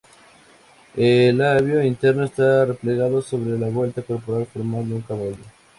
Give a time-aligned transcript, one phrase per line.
[0.97, 5.37] El labio interno está replegado sobre la vuelta corporal formando un callo.